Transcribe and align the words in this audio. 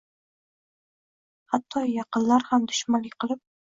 Hatto 1.53 1.85
yaqinlar 1.93 2.51
ham 2.53 2.71
dushmanlik 2.75 3.25
qilib 3.25 3.49